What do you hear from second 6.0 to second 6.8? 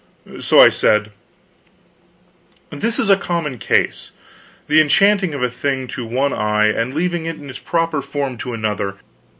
one eye